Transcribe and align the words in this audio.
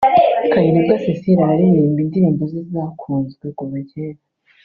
Kayirebwa 0.51 0.95
Cecile 1.03 1.41
araririmba 1.45 1.99
indirimbo 2.05 2.43
ze 2.51 2.61
zakunzwe 2.71 3.45
kuva 3.57 3.79
kera 3.91 4.21